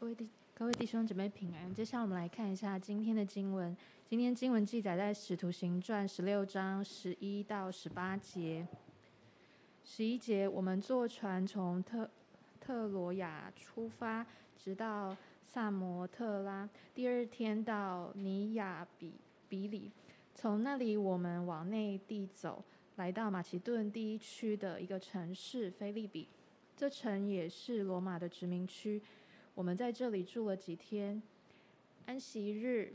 [0.00, 1.74] 各位弟各位弟兄姊妹平安。
[1.74, 3.76] 接下来我们来看一下今天的经文。
[4.08, 8.64] 今天经文记载在《使徒行传》十六章十一到十八节。
[9.84, 12.08] 十一节，我们坐船从特
[12.60, 14.24] 特罗亚出发，
[14.56, 16.70] 直到萨摩特拉。
[16.94, 19.14] 第二天到尼亚比
[19.48, 19.90] 比里，
[20.32, 22.62] 从那里我们往内地走，
[22.94, 26.28] 来到马其顿第一区的一个城市菲利比。
[26.76, 29.02] 这城也是罗马的殖民区。
[29.58, 31.20] 我们在这里住了几天，
[32.06, 32.92] 安息日，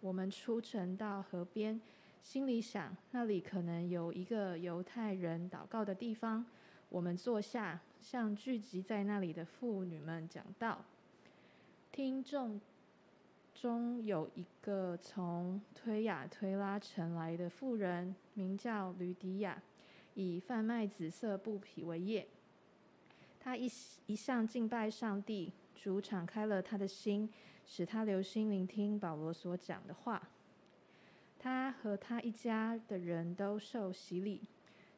[0.00, 1.80] 我们出城到河边，
[2.24, 6.44] 心里想那里可能有一个犹太人祷告的地方。
[6.88, 10.84] 我们坐下，向聚集在那里的妇女们讲道。
[11.92, 12.60] 听众
[13.54, 19.62] 中有一个从推雅推拉城来的妇人，名叫吕底亚，
[20.14, 22.26] 以贩卖紫色布匹为业。
[23.38, 23.70] 她一
[24.06, 25.52] 一向敬拜上帝。
[25.82, 27.28] 主敞开了他的心，
[27.66, 30.22] 使他留心聆听保罗所讲的话。
[31.40, 34.42] 他和他一家的人都受洗礼。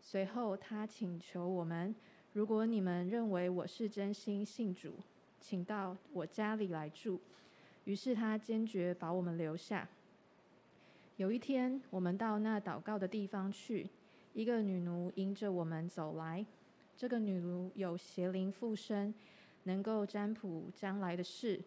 [0.03, 1.94] 随后，他请求我们：
[2.34, 4.97] 如果你们认为我是真心信主，
[5.41, 7.19] 请到我家里来住。
[7.84, 9.89] 于是他坚决把我们留下。
[11.16, 13.89] 有一天，我们到那祷告的地方去，
[14.34, 16.44] 一个女奴迎着我们走来。
[16.94, 19.14] 这个女奴有邪灵附身。
[19.65, 21.61] 能够占卜将来的事，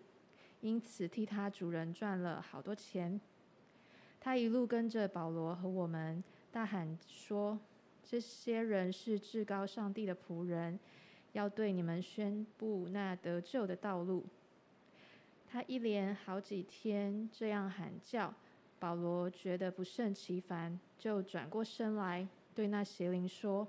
[0.62, 3.20] 因此替他主人赚了好多钱。
[4.20, 7.60] 他一路跟着保罗和我们，大喊说
[8.04, 10.80] ：“这些人是至高上帝的仆人，
[11.34, 14.26] 要对你们宣布那得救的道路。”
[15.50, 18.34] 他一连好几天这样喊叫，
[18.80, 23.68] 保罗觉得不胜其烦，就转过身来对那邪灵说。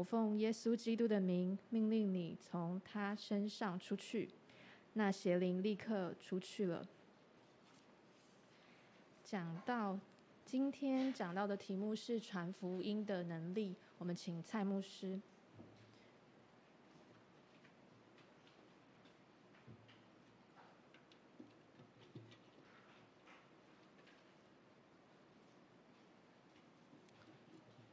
[0.00, 4.30] 我奉耶稣基督的名命令你从他身上出去。
[4.94, 6.88] 那邪灵立刻出去了。
[9.22, 9.98] 讲到
[10.46, 15.20] 今天讲到的题目是传福音的能力，我们请蔡牧师。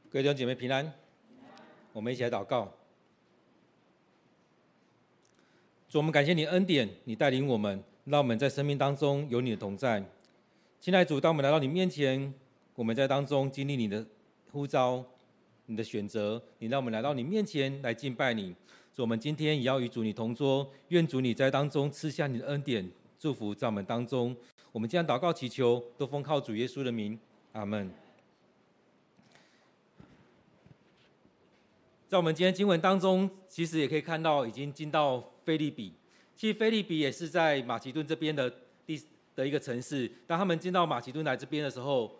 [0.09, 1.06] 各位弟兄姐妹平安。
[1.97, 2.71] 我们一起来祷告。
[5.89, 10.05] 主，我们感谢你恩典，你带领我们，让我们在生命当中有你的同在。
[10.79, 12.31] 亲爱的主，当我们来到你面前，
[12.75, 14.05] 我们在当中经历你的
[14.51, 15.03] 呼召、
[15.65, 18.55] 你的选择，你让我们来到你面前来敬拜你。
[18.93, 22.87] 主，我们今天也要与主你同桌，愿主你在当中赐下你的恩典、
[23.17, 24.37] 祝福在我们当中。
[24.71, 27.19] 我们这样祷告祈求，都奉靠主耶稣的名，
[27.53, 27.91] 阿门。
[32.07, 35.93] 在我们今天经文当中，其实也可以看到，已经进到菲利比。
[36.37, 38.49] 其实菲利比也是在马其顿这边的
[38.85, 39.01] 第
[39.35, 40.09] 的一个城市。
[40.25, 42.15] 当他们进到马其顿来这边的时候，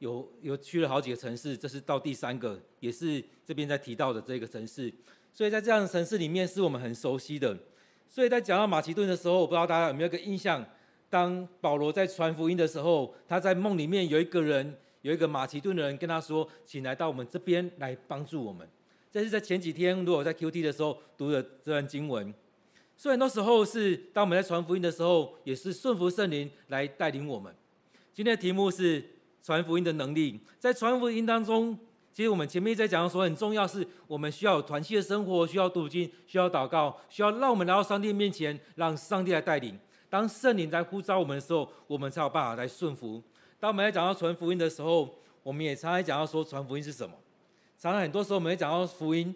[0.00, 4.92] 有有去了好几个城市，这是到第三个，也是这边在提到的这个城市。
[5.32, 7.56] 所以在这样的城市里面，是我们很熟悉的。
[8.08, 10.66] 所以在讲到马其顿的时候，我不知道大家有没有个印象，
[11.08, 18.68] 当保罗在传福音的时候，他在梦里面有一个人，有一个马其顿的人跟他说：“请来到我们这边来帮助我们。”
[19.10, 22.32] 这是在前几天，如果在 QT 的时候读的这段经文。
[22.96, 27.52] 所以那时候是当我们在传福音的时候，也是顺服圣灵来带领我们。
[28.12, 29.02] 今天的题目是
[29.42, 30.38] 传福音的能力。
[30.58, 31.76] 在传福音当中，
[32.12, 39.78] 其实我们前面在讲说，很重要是我们需要团契的生活，需要读经，需要祷告，需要让我们来到上帝面前，让上帝来带领。
[40.10, 43.22] 当圣灵在呼召我们的时候，我们才有办法来顺服。
[43.58, 47.14] 当我们在讲到传福音的时候，我们也常常讲到说，传福音是什么？
[47.80, 49.34] 常常很多时候我们会讲到福音，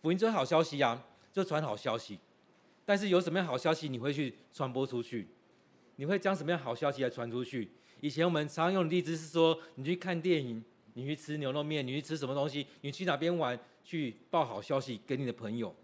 [0.00, 0.98] 福音就是好消息呀，
[1.30, 2.18] 就传好消息。
[2.86, 5.28] 但是有什么样好消息你会去传播出去？
[5.96, 7.68] 你会将什么样好消息来传出去？
[8.00, 10.64] 以前我们常常用的例子是说，你去看电影，
[10.94, 15.74] 你去吃牛肉面，你去吃什么东西，你去哪边玩，去报好消息给你的朋友。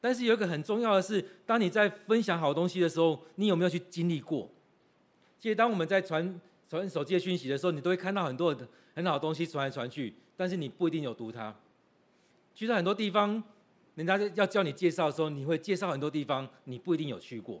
[0.00, 4.50] 但是有一个很重要的是，当你在分享好东西的时候，你有没有去经历过？
[5.38, 6.40] 其实当我们在传
[6.70, 8.56] 传手机的讯息的时候，你都会看到很多
[8.94, 10.14] 很好的东西传来传去。
[10.38, 11.52] 但是你不一定有读它。
[12.54, 13.42] 去到很多地方，
[13.96, 17.60] 人家要叫你介绍的时候，你会介绍很多地方，你不一定有去过。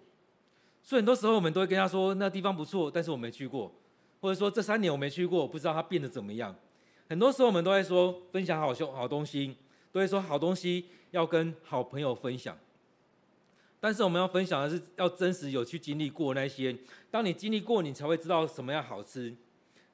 [0.80, 3.72] 所以很多时候我们都会跟他说，那地方不错，但是我没去过，
[4.20, 6.54] 或者说这三年我没去过，我不知道它变得怎么样。
[7.08, 9.56] 很多时候我们都会说分享好东好东西，
[9.90, 12.56] 都会说好东西要跟好朋友分享。
[13.80, 16.76] 但是我们要分享的是要真实有去经历过那些，
[17.10, 19.34] 当你经历过，你才会知道什么样好吃。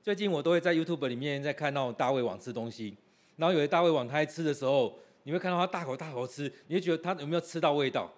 [0.04, 2.94] 最近我都会在 YouTube 里面在看到大胃王吃东西，
[3.36, 8.12] 然后有些大胃王他在吃的时候，你会看到他大口大口吃，你会觉得他有没有吃到味道？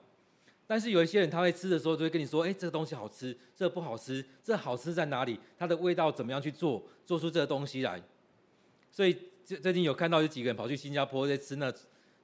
[0.67, 5.39] 但是有一些人他会吃的时候，就会跟你说：“哎，这个东西好吃，这个不好吃，这好吃在哪里？
[5.57, 8.03] 它的味道怎么样去做，做出这个东西来？”
[8.91, 11.73] 所以最最近有看到有几个人跑去新加坡在吃那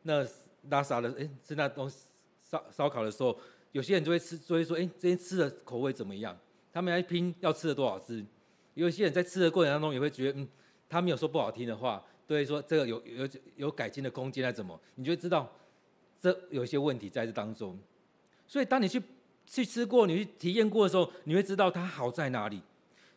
[0.03, 0.27] 那
[0.71, 1.99] 拉萨的，哎，吃那东西
[2.43, 3.39] 烧烧烤的时候，
[3.71, 6.37] 有些人就会吃，就会说：“哎，这些吃的口味怎么样？”
[6.75, 8.27] 他们来拼要吃的多少只。
[8.75, 10.49] 有些人在吃的过程当中也会觉得，嗯，
[10.89, 14.79] 他没有说不好听的话，对说这个有有有改进的空间，还怎么？
[14.95, 15.51] 你就会知道
[16.21, 17.79] 这有一些问题在这当中。
[18.47, 19.03] 所以，当你去
[19.47, 22.63] 去吃过、你去体验过的时候，你会知道它好在哪里。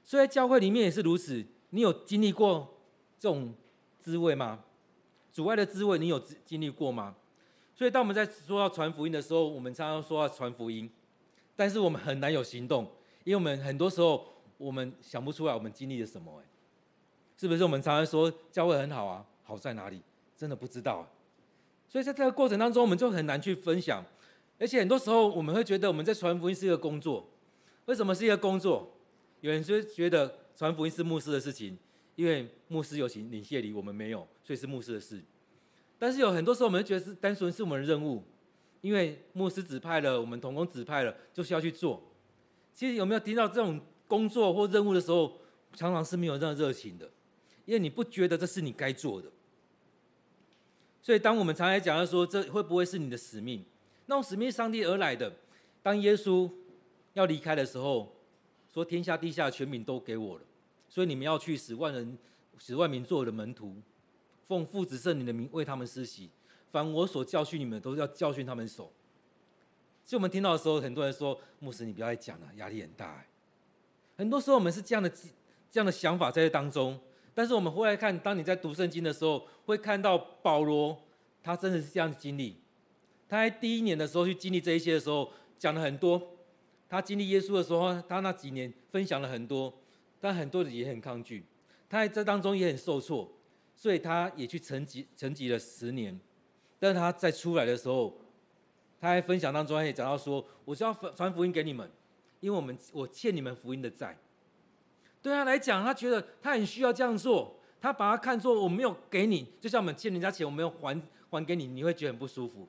[0.03, 1.43] 所以在教会里面也是如此。
[1.71, 2.77] 你有经历过
[3.19, 3.53] 这种
[3.99, 4.63] 滋味吗？
[5.31, 7.15] 阻碍的滋味，你有经历过吗？
[7.73, 10.89] 所以，当我们在说到传福音的时候，我们常常说要传福音，
[11.55, 12.89] 但是我们很难有行动，
[13.25, 14.25] 因为我们很多时候
[14.57, 16.41] 我们想不出来我们经历了什么。
[16.41, 16.45] 哎，
[17.37, 17.63] 是不是？
[17.63, 20.01] 我们常常说教会很好啊，好在哪里？
[20.35, 21.07] 真的不知道。
[21.87, 24.03] 所以在这个过程当中，我们就很难去分享。
[24.57, 27.29] 而且很多时候，我们会觉得我们在传福音是一个工作。
[27.85, 28.91] 为什么是一个工作？
[29.41, 31.77] 有人就觉得传福音是牧师的事情，
[32.15, 35.21] 因为牧师有请领谢礼，我们没有，所以是牧师的事。
[35.99, 38.23] 但是有很多时候，我们觉得是单纯是我们的任务，
[38.81, 42.01] 因为牧师指派了，我们同工指派了，就是要去做。
[42.73, 45.39] 其实有没有听到这种工作或任务的时候，
[45.73, 47.09] 常常是没有这样热情的，
[47.65, 49.29] 因为你不觉得这是你该做的。
[51.01, 53.63] 所以当我们常来讲的说，这会不会是你的使命？
[54.07, 55.31] 那种使命上帝而来的，
[55.83, 56.49] 当耶稣
[57.13, 58.11] 要离开的时候，
[58.73, 60.43] 说天下地下全民都给我了，
[60.89, 62.17] 所以你们要去使万人、
[62.57, 63.75] 使万民做我的门徒，
[64.47, 66.29] 奉父子圣灵的名为他们施洗，
[66.71, 68.91] 凡我所教训你们，都是要教训他们守。
[70.05, 73.25] 所以我们听到的时候，很多人说牧师你不要再讲了，压力很大。
[74.17, 75.09] 很多时候我们是这样的、
[75.71, 76.99] 这样的想法在这当中，
[77.33, 80.97] 但是我们回来看，当你在读圣经的时候，会看到保罗
[81.43, 82.57] 他真的是这样的经历。
[83.27, 86.31] 他在第一年的时候去经历这一些的时候，讲了很多。
[86.87, 89.73] 他经历耶稣的时候，他那几年分享了很多，
[90.21, 91.43] 但很多人也很抗拒。
[91.89, 93.29] 他在这当中也很受挫，
[93.75, 96.17] 所以他也去沉寂沉寂了十年。
[96.79, 98.15] 但是他在出来的时候，
[99.01, 101.89] 他在分享当中他也讲到说：“我是要传福音给你们，
[102.45, 104.15] 因为我们我欠你们福音的债。”
[105.23, 107.59] 对他来讲，他觉得他很需要这样做。
[107.81, 110.99] 他把他看作我没有给你，就像我们欠人家钱，我没有还
[111.29, 112.67] 还给你，你会觉得很不舒服。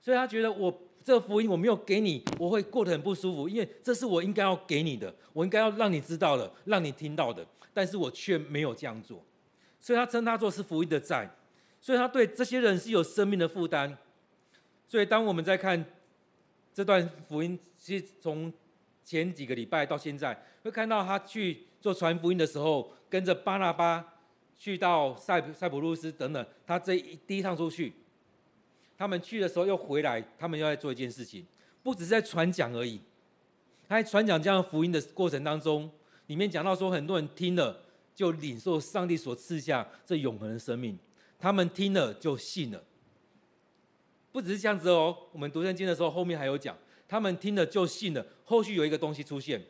[0.00, 9.24] 所以他觉得我这个福音我没有给你，我会过得很不舒服，因为这是我应该要给你的，我应该要让你知道的，让你听到的，但是我却没有这样做。
[9.78, 11.28] 所以他称他做是福音的债，
[11.80, 13.96] 所以他对这些人是有生命的负担。
[14.86, 15.84] 所以当我们在看
[16.74, 18.52] 这段福音，其实从
[19.10, 24.14] 前几个礼拜到现在，会看到他去做传福音的时候，跟着巴拿巴
[24.56, 27.92] 去到塞塞浦路斯等等，他这一第一趟出去。
[28.96, 31.44] 他们去的时候又回来，他们又在做一件事情，
[31.82, 33.00] 不只是在传讲而已。
[33.88, 35.90] 他在传讲这样福音的过程当中，
[36.28, 37.82] 里面讲到说，很多人听了
[38.14, 40.96] 就领受上帝所赐下这永恒的生命，
[41.36, 42.80] 他们听了就信了。
[44.30, 46.78] 不只是这样子哦，我们读圣经的时候后面还有讲，
[47.10, 48.24] 他们听了就信了。
[48.44, 49.60] 后续有一个东西出现，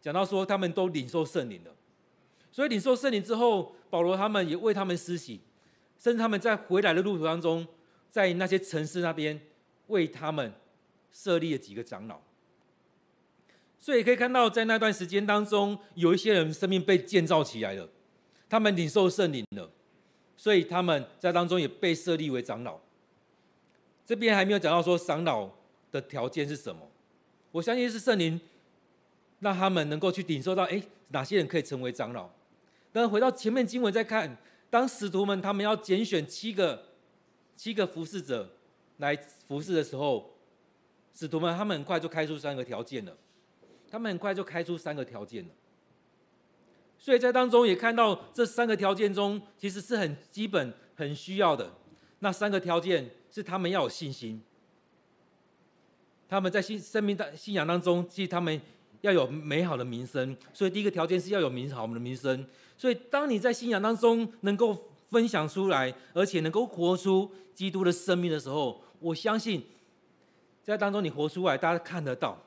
[0.00, 1.70] 讲到说他们都领受圣灵了。
[2.50, 5.40] 所以领受圣灵之后，保罗他们也为他们施洗，
[5.98, 7.66] 甚至他们在回来的路途当中。
[8.10, 9.40] 在那些城市那边，
[9.86, 10.52] 为他们
[11.10, 12.20] 设立了几个长老，
[13.78, 17.88] 所以可以看到，在那段时间当中，有一些人生命被建造起来了，
[18.50, 19.70] 他们领受圣灵了，
[20.36, 22.78] 所以他们在当中也被设立为长老。
[24.04, 25.48] 这边还没有讲到说长老
[25.92, 26.90] 的条件是什么，
[27.52, 28.40] 我相信是圣灵
[29.38, 32.28] 让他们能够去领受到，哎，哪些人可以成为长老？
[32.92, 34.36] 但回到前面经文再看，
[34.68, 36.86] 当使徒们他们要拣选七个。
[37.54, 38.50] 七个服侍者
[38.96, 39.14] 来
[39.46, 40.32] 服侍的时候，
[41.14, 43.16] 使徒们他们很快就开出三个条件了。
[43.88, 45.50] 他们很快就开出三个条件了。
[46.98, 51.70] 所以在当中也看到这三个条件中，其实是很基本、很需要的。
[52.20, 54.42] 那三个条件是他们要有信心，
[56.32, 58.58] 他们在信生命当信仰当中，其实他们
[59.02, 60.34] 要有美好的名声。
[60.54, 62.46] 所以第一个条件是要有名好的名声。
[62.78, 69.62] 所以当你在信仰当中能够分享出来，而且能够活出基督的生命的时候，我相信
[70.62, 72.42] 在当中你活出来，大家看得到。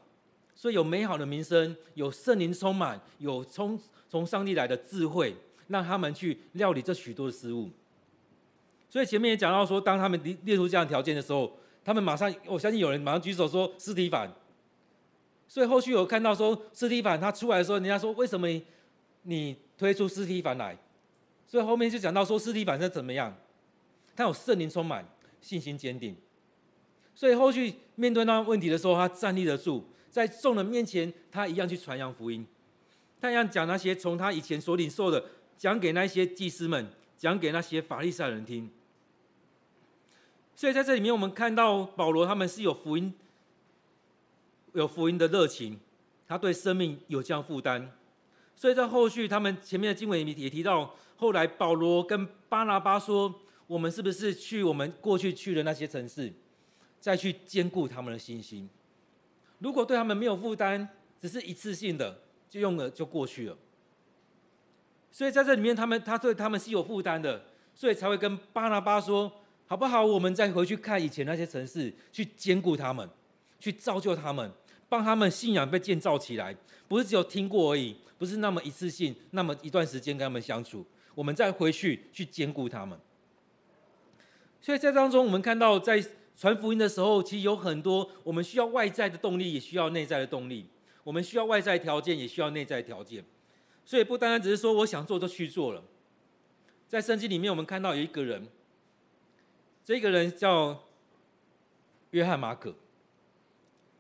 [0.56, 5.36] 所以有美好的名声，有圣灵充满，有从从上帝来的智慧，
[5.68, 7.70] 让他们去料理这许多的事物。
[8.90, 14.30] 所以前面也讲到说，当他们列列出这样条件的时候，他们马上，我相信有人马上举手说司提反。
[15.48, 18.48] 所以后续有看到说司提反他出来的时候，人家说为什么
[19.22, 20.76] 你推出司提反来？
[21.46, 23.38] 所以后面就讲到说，司提反是怎么样？
[24.16, 25.08] 他有圣灵充满，
[25.40, 26.16] 信心坚定。
[27.14, 32.46] 所以后续面对那问题的时候，他站立得住，在众人面前，他一样去传扬福音，
[33.22, 35.24] 他一样讲那些从他以前所领受的，
[35.56, 38.70] 讲给那些祭司们，讲给那些法利赛人听。
[40.56, 43.14] 所以在这里面，我们看到保罗他们是有福音，
[44.74, 45.80] 有福音的热情，
[46.28, 47.92] 他对生命有这样负担。
[48.56, 56.32] 所以在后续，他们前面的经文也提到，后来保罗跟巴拿巴说：“我们是不是去我们过去去的那些城市，
[57.02, 58.70] 再去坚固他们的信心？
[59.60, 60.88] 如果对他们没有负担，
[61.20, 63.58] 只是一次性的，就用了就过去了。
[65.12, 67.44] 所以在这里面，他们他对他们是有负担的，
[67.74, 69.32] 所以才会跟巴拿巴说：
[69.68, 70.06] 好不好？
[70.06, 73.10] 我们再回去看以前那些城市，去坚固他们，
[73.60, 74.52] 去造就他们，
[74.88, 76.56] 帮他们信仰被建造起来，
[76.88, 82.98] 不是只有听过而已。”不是那么一次性，那么一段时间跟他们相处，我们再回去去兼顾他们。
[84.62, 86.02] 所以在当中，我们看到在
[86.38, 90.66] 传福音的时候，其实有很多我们需要外在的动力，也需要内在的动力。
[91.04, 93.22] 我们需要外在条件，也需要内在条件。
[93.84, 95.84] 所以不单单只是说我想做就去做了。
[96.88, 98.48] 在圣经里面，我们看到有一个人，
[99.86, 100.84] 这个人叫
[102.10, 102.76] 约翰马可。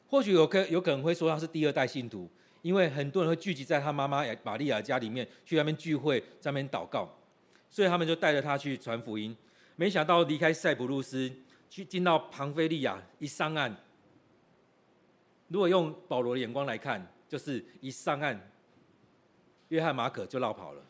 [0.09, 2.29] 或许有可有可能会说他是第二代信徒。
[2.61, 7.07] 因为很多人会聚集在他妈妈玛利亚家里面，去那边聚会，在那边祷告，
[7.69, 9.37] 所以他们就带着他去传福音。
[9.75, 11.31] 没想到离开塞浦路斯，
[11.69, 13.75] 去进到庞菲利亚，一上岸，
[15.49, 18.51] 如果用保罗的眼光来看，就是一上岸，
[19.67, 20.83] 约翰马可就落跑了。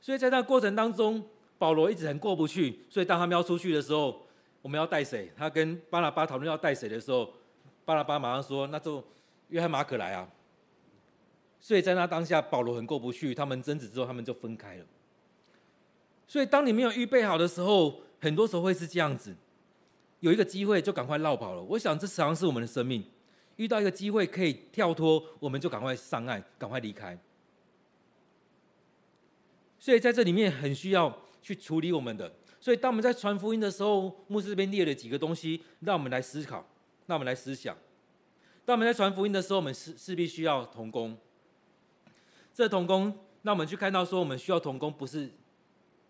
[0.00, 1.24] 所以在那个过程当中，
[1.60, 2.80] 保罗一直很过不去。
[2.88, 4.22] 所以当他们要出去的时候，
[4.62, 5.30] 我们要带谁？
[5.36, 7.30] 他跟巴拉巴讨论要带谁的时候，
[7.84, 9.04] 巴拉巴马上说：“那就
[9.50, 10.26] 约翰马可来啊。”
[11.60, 14.86] 所以在那当下，保罗很过不去，他们争执之后，他们就分开了。
[16.26, 19.36] 所以当你没有预备好的时候，很多时候会是这样子，
[20.20, 21.62] 有一个机会就赶快落跑了。
[21.62, 23.04] 我想这实际上是我们的生命，
[23.56, 27.18] 遇到一个机会可以跳脱，我们就赶快上岸，赶快离开。
[29.78, 32.32] 所以在这里面很需要去处理我们的。
[32.60, 36.66] 所以当我们在传福音的时候，牧师这边列了几个东西，让我们来思考，
[37.06, 37.76] 让我们来思想。
[38.64, 41.16] 当我们在传福音的时候，我们势势必需要同工。
[42.52, 45.30] 这同工，那我们去看到说，我们需要同工，不是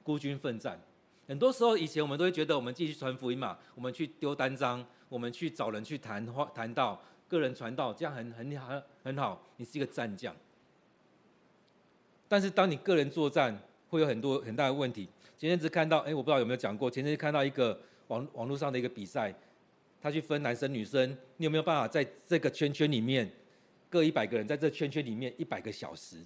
[0.03, 0.81] 孤军奋战。
[1.29, 9.41] 很多时候，以前我们都会觉得，我们继续传福音嘛，我们去丢单张，我们去找人去谈话、谈到，个人传道，这样很很很很好。
[9.57, 10.35] 你是一个战将。
[12.27, 13.57] 但是，当你个人作战，
[13.89, 15.09] 会有很多很大的问题。
[15.41, 16.91] 前阵子看到，哎，我不知道有没有讲过。
[16.91, 19.35] 前阵子看到一个网网络上的一个比赛，
[19.99, 23.31] 他去分男生女生，你有没有办法在这个圈圈里面？
[23.89, 26.19] 各一百个人在这圈圈里面一百个小时，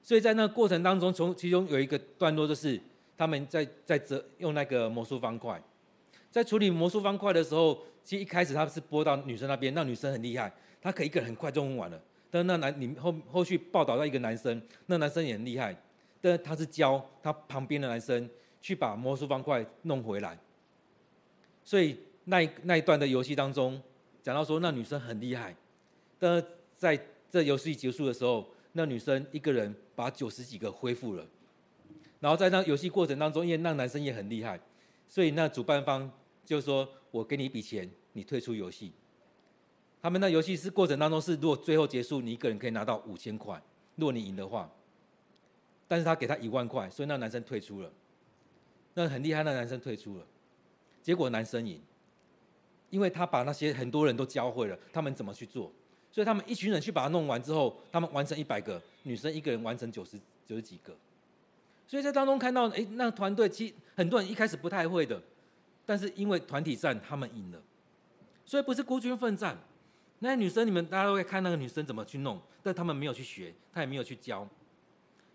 [0.00, 2.80] 所以在那过程当中，从其中有一个段落就是
[3.18, 5.60] 他们在在这用那个魔术方块，
[6.30, 10.50] 在处理魔术方块的时候，其实一开始他是拨到女生那边，那女生很厉害，
[10.80, 12.00] 她可以一个人很快就弄完了。
[12.30, 15.76] 但是那男你后后续报道到一个男生，那男生也很厉害，
[16.26, 18.28] 但是他是教他旁边的男生
[18.60, 20.36] 去把魔术方块弄回来。
[21.62, 23.80] 所以那一那一段的游戏当中，
[24.22, 25.54] 讲到说那女生很厉害，
[26.18, 26.44] 但是。
[26.78, 26.94] 在
[27.30, 31.26] 这游戏结束的时候，那女生一个人把九十几个恢复了。
[32.20, 34.60] 然后在那游戏过程当中，因为那男生也很厉害，
[35.08, 36.12] 所以那主办方
[36.44, 38.92] 就说：“我给你一笔钱，你退出游戏。”
[40.02, 43.58] 他们那游戏是过程当中是，如果最后结束，你一个人可以拿到五千块，
[43.94, 44.70] 如果你赢的话。
[45.88, 47.90] 但是他给他一万块，所以那男生退出了。
[48.94, 50.24] 那很厉害，那男生退出了，
[51.02, 51.80] 结果男生赢，
[52.90, 55.70] 因为他把那些很多人都教会了，他们怎么去做。
[56.10, 60.96] 所以他们一群人去把它弄完之后，他们完成一百个，女生一个人完成九十九十几个。
[61.86, 65.22] 所以在当中看到，哎，那团队其实很多人一开始不太会的，
[65.84, 67.62] 但是因为团体战他们赢了，
[68.46, 69.58] 所以不是孤军奋战。
[70.20, 74.48] 那女生你们大家都会看那个女生怎么去弄，但他们没有去学，他也没有去教。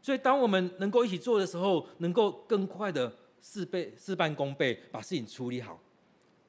[0.02, 5.80] 所以当我们能够一起做的时候，能够更快的事倍事半功倍，把事情处理好，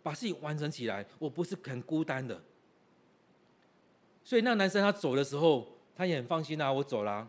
[0.02, 1.06] 把事情完成起来。
[1.18, 2.42] 我不是很孤单的。
[4.24, 7.28] 所以那男生他走的时候，他也很放心啊，我走啦。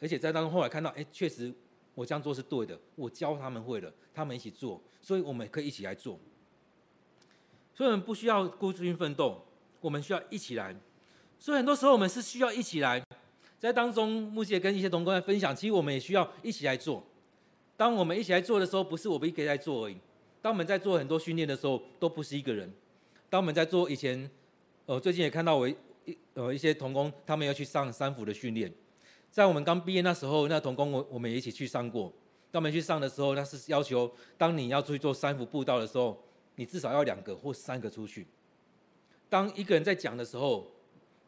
[0.00, 1.52] 而且在当中后来看到，哎，确实
[1.94, 6.18] 我这样做是对的，我教他们会了，他们一起做，所以我们可以一起来做。
[7.74, 9.44] 所以我们不需要孤军奋斗，
[9.80, 10.76] 我们需要一起来。
[11.38, 13.02] 所以很多时候我们是需要一起来，
[13.58, 17.02] 在当中牧师也跟一些同工在分享，其实我们也需要一起来做。
[17.76, 19.96] 当我们一起来做的时候，不是我们一个人在做而已。
[20.40, 22.72] 当我们在做很多训练的时候，都不是一个人。
[23.28, 24.30] 当我们在做以前，
[24.86, 25.76] 呃，最近也看到我一。
[26.32, 28.72] 呃，一些同工他们要去上三辅的训练，
[29.30, 32.10] 在我们刚毕业那时候，那同工我我们也一起去上过。
[32.50, 36.18] 当我们去上的时候，他是要求当你要出去做三辅布道的时候，
[36.54, 38.26] 你至少要两个或三个出去。
[39.28, 40.66] 当一个人在讲的时候，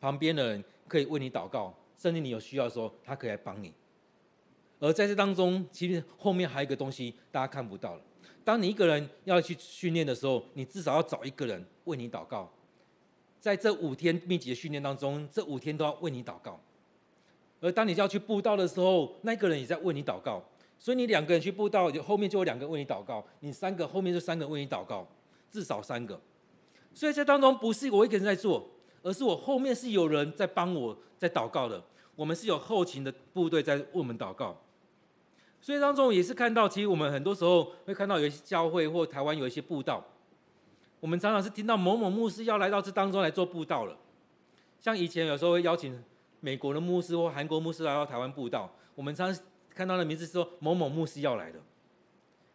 [0.01, 3.71] 旁边的人可以为你祷告，甚至你有需要的时候，他可以来帮你。
[4.79, 8.01] 而在这当中，其实后面还有一个东西大家看不到了。
[8.43, 12.51] 当你一个人要去训练的时候，你至少要找一个人为你祷告。
[13.39, 16.59] 在这五天密集的训练当中，这五天都要为你祷告。
[17.61, 20.43] 而当你要去布道的时候，那个人也在为你祷告。
[20.79, 25.07] 所以你两个人去布道，后面就有两个为你祷告；你三个，后面就三个为你祷告，
[25.51, 26.19] 至少三个。
[26.95, 28.67] 所以这当中不是我一个人在做，
[29.03, 31.83] 而是我后面是有人在帮我在祷告的。
[32.21, 34.55] 我们是有后勤的部队在为我们祷告。
[35.59, 40.05] 所以当中也是看到，其实我们很多时候会看到有一些教会或台湾有一些布道，
[41.01, 43.97] 我们常常是听到某某牧师要来到这当中来做布道了。
[44.79, 45.99] 像以前有时候会邀请
[46.41, 49.43] 美国的牧师或韩国牧师来到台湾布道，我们常常
[49.75, 51.59] 看到的名字是说某某牧师要来的。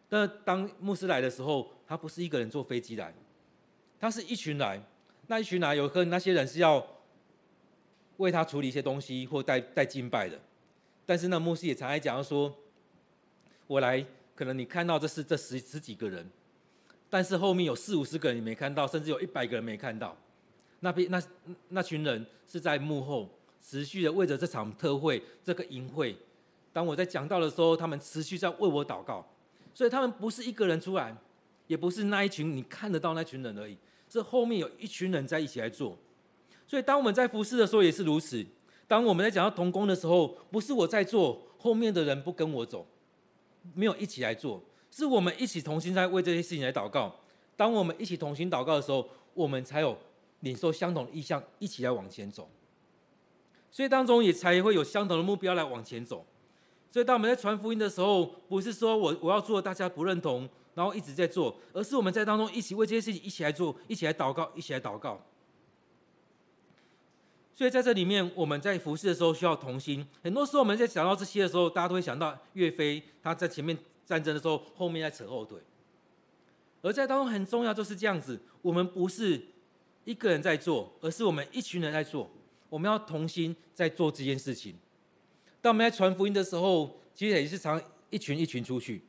[0.08, 3.12] 但当牧师来的时候，他不是一个人坐飞机来，
[3.98, 4.80] 他是一群来，
[5.26, 6.86] 那一群来有可能那些人是要
[8.18, 10.38] 为他处理一些东西或带带敬拜的，
[11.04, 12.54] 但是那牧师也常来讲说。
[13.68, 14.06] 我来，
[14.36, 16.24] 可能你看到这是这十十几个人，
[17.10, 20.16] 但是后面有四五十个人你没看到，甚至有一百个人没看到。
[20.78, 21.20] 那边那
[21.70, 23.28] 那群人是在幕后
[23.60, 26.16] 持续的为着这场特会这个营会。
[26.72, 29.26] 当我在讲到的时候，他们持续在为我祷告。
[29.74, 31.12] 所以他们不是一个人出来，
[31.66, 33.76] 也不是那一群你看得到那群人而已，
[34.08, 35.98] 是后面有一群人在一起来做。
[36.66, 38.44] 所以当我们在服侍的时候也是如此。
[38.88, 42.86] 当我们在讲到同工的时候，不是我在做，后面的人不跟我走。
[43.74, 47.14] 没有一起来做，是我们一起同心在为这些事情来祷告。
[47.56, 49.96] 当我们一起同心祷告的时候，我们才有
[50.40, 52.48] 领受相同的意向，一起来往前走。
[53.70, 56.24] 所以当中也才会有相同的目标来往前走。
[56.92, 65.20] 所以当我们在传福音的时候，不是说我我要做大家不认同，然后一直在做，而是我们在当中一起为这些事情一起来做，一起来祷告，一起来祷告。
[67.56, 70.06] 所以在这里面，我们在服侍的时候需要同心。
[70.22, 75.58] 很多时候我们在想到这些的时候，大家都会想到岳飞他在前面战争的时候，后面在扯后腿。
[76.82, 79.40] 而在当中很重要就是这样子，我们不是
[80.04, 82.30] 一个人在做，而是我们一群人在做。
[82.68, 84.74] 我们要同心在做这件事情。
[85.62, 89.00] 当我们在传福音的时候，其实也是常一群一群出去。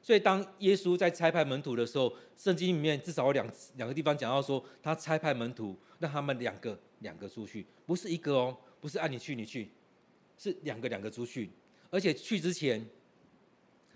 [0.00, 6.78] 所以当耶稣在差派门徒的时候，圣经里面至少有两两个地方讲到说，他差派门徒让他们两个。
[7.00, 9.68] 两个出去，不是一个哦，不是按你去你去，
[10.38, 11.50] 是两个两个出去，
[11.90, 12.84] 而且去之前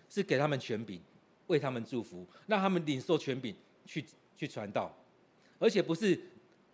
[0.09, 1.01] 是给他们权柄，
[1.47, 3.55] 为他们祝福，让他们领受权柄
[3.87, 4.05] 去
[4.37, 4.95] 去传道，
[5.59, 6.21] 而且不是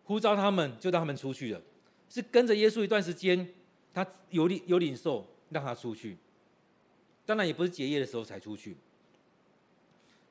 [0.04, 1.62] 呼召他们就让他们出去了，
[2.08, 3.48] 是跟着耶稣一段时间，
[3.94, 6.16] 他有领有领受，让他出去，
[7.24, 8.76] 当然也不是结业的时候才出去，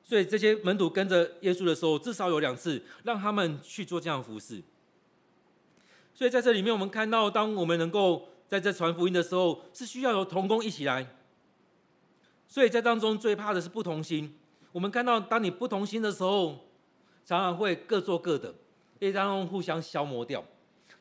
[0.02, 4.62] 所以这些门徒跟着耶稣的时候，至少有两次让他们去做这样的服事。
[6.16, 11.06] 所以在这里面，我们看到，当我们能够在这传福音的时候，是需要有同工一起来。
[12.48, 14.34] 所以在当中最怕的是不同心。
[14.72, 16.70] 我们看到，当你不同心的时候，
[17.22, 18.48] 常常会各做各的，
[18.98, 20.42] 因为当中互相消磨掉。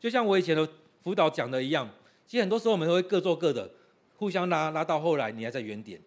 [0.01, 0.67] 就像我以前的
[1.01, 1.89] 辅导讲的一样，
[2.27, 3.71] 其实很多时候我们都会各做各的，
[4.17, 6.01] 互相拉，拉到后来你还在原点。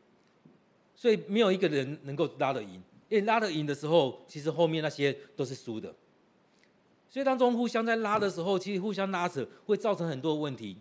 [0.94, 2.74] 所以没有一个人能够拉得赢，
[3.08, 5.94] 因为拉得赢的时候，其实后面那些都是输的。
[7.10, 10.76] 所以当中互相在拉的时候，其实互相拉扯会造成很多问题。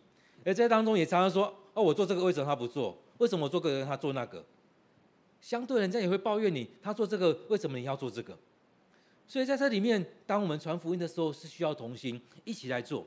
[0.45, 2.97] 而在当中也常常说：“哦，我做这个为什么他不做？
[3.17, 4.45] 为什么我做这个他做那个？”
[5.39, 8.37] 相对人家也会抱怨你，他做这个为什么你要做这个？
[9.27, 13.05] 所以在这里面，当我们传福音的时候，是需要同心一起来做。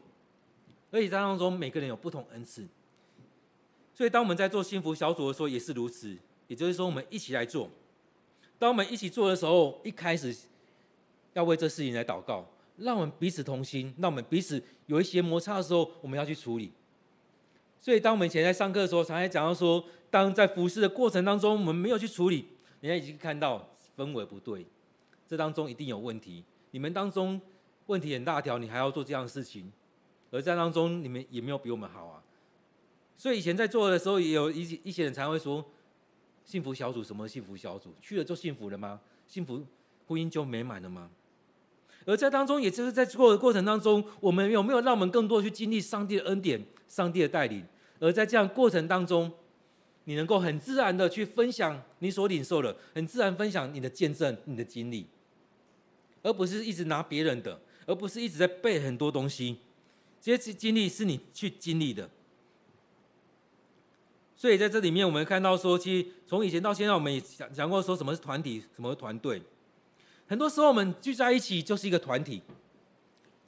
[0.90, 2.66] 而且在当中每个人有不同恩赐，
[3.94, 6.16] 所以当我们在做幸福小组的时候也是如此。
[6.46, 7.70] 也就是说，我们一起来做。
[8.58, 10.36] 当我们一起做的时候，一开始
[11.32, 12.44] 要为这事情来祷告。
[12.80, 16.72] 让我们彼此同心，让我们彼此有一些摩擦的时候，我们要去处理。
[17.80, 22.46] 所以，当我们以前在上课的时候，常常讲到说，当在服侍的过程当中，我们没有去处理，
[22.80, 24.66] 人家已经看到氛围不对，
[25.26, 26.44] 这当中一定有问题。
[26.72, 27.40] 你们当中
[27.86, 29.72] 问题很大条，你还要做这样的事情，
[30.30, 32.22] 而在当中你们也没有比我们好啊。
[33.16, 35.64] 所以以前在做的时候，也有一一些人才会说，
[36.44, 37.94] 幸福小组什么幸福小组？
[38.00, 39.00] 去了就幸福了吗？
[39.26, 39.64] 幸福
[40.06, 41.10] 婚姻就美满了吗？
[42.06, 47.64] 而在当中，也就是在做的过程当中，我们有没有让我们更多去经历上帝的恩典、上帝的带领？
[47.98, 49.30] 而在这样过程当中，
[50.04, 55.06] 你能够很自然的去分享你所领受的，很自然分享你的见证、你的经历，
[56.22, 59.58] 而不是一直拿别人的，而不是一直在背很多东西。
[60.20, 62.08] 这些经历是你去经历的。
[64.34, 69.42] 所以在这里面，我们看到说，其实从以前到现在，我们也讲讲过说什么是团体，什么是团队。
[70.30, 72.40] 很多时候我们聚在一起就是一个团体，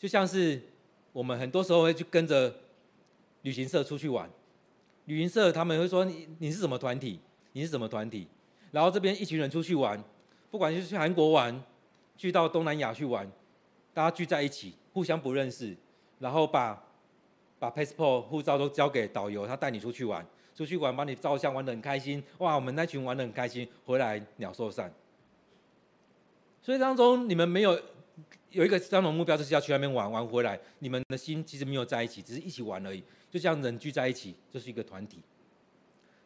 [0.00, 0.60] 就像是
[1.12, 2.52] 我们很多时候会去跟着
[3.42, 4.28] 旅行社出去玩，
[5.04, 7.20] 旅行社他们会说，你你是什么团体？
[7.52, 8.26] 你是什么团体？
[8.72, 10.02] 然后这边一群人出去玩，
[10.50, 11.62] 不管是去韩国玩，
[12.16, 13.30] 去到东南亚去玩，
[13.94, 15.76] 大家聚在一起，互相不认识，
[16.18, 16.82] 然后把
[17.60, 24.92] 把 passport 护照都交给导游，他带你出去玩，出去玩把你照相，玩得很开心，哇，我们那群玩得很开心，回来鸟兽散。
[26.62, 27.78] 所以当中你们没有
[28.50, 33.02] 有一个相同目标，就是要去那边玩，玩回来，你们的心其实没有在一起，只是一起玩而已。
[33.30, 35.18] 就像人聚在一起，就是一个团体。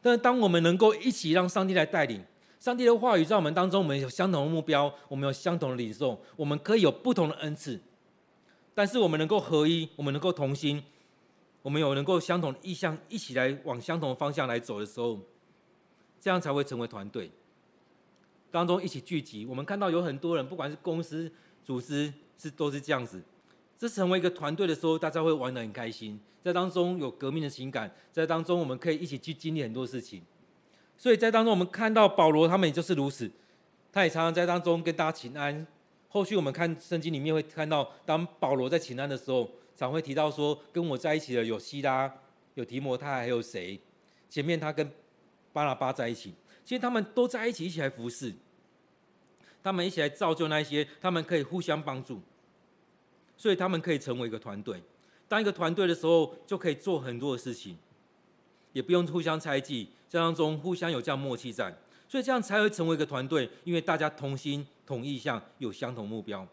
[0.03, 2.23] 但是当我们能够一起让上帝来带领，
[2.61, 7.81] 上帝的话语在我们当中，我们有相同的目标，我们有相同的领受，我们可以有不同的恩赐，
[8.75, 10.83] 但是我们能够合一，我们能够同心，
[11.63, 15.19] 我们有能够相同的意向，一起来往相同的方向来走的时候，
[16.21, 17.31] 这样才会成为团队。
[18.51, 21.31] 当中一起聚集，我们看到有很多人，不管是公司
[21.65, 23.23] 组织是都是这样子。
[23.79, 30.23] 这成为一个团队的时候，大家会玩得很开心，在当中有革命的情感，在当中我们可以一起去经历很多事情。
[30.97, 33.31] 所以在当中，我们看到保罗他们也就是如此，
[33.93, 35.67] 他也常常在当中跟大家请安。
[36.09, 42.11] 后续我们看圣经里面会看到，当保罗在请安的时候，常会提到说，跟我在一起的有希拉、
[42.55, 43.79] 有提摩太，还有谁？
[44.31, 44.91] 前面他跟
[45.53, 46.33] 巴拉巴在一起，
[46.67, 48.35] 其实他们都在一起，一起来服侍。
[49.63, 52.21] 他们一起来造就那些，他们可以互相帮助，
[53.37, 54.83] 所以他们可以成为一个团队。
[55.29, 57.77] 当一个团队的时候，就可以做很多的事情，
[58.73, 61.75] 也不用互相猜忌，这当中互相有这样默契在，
[62.09, 66.47] 所以这样才会成为一个团队，因为大家同心同意向，有相同目标。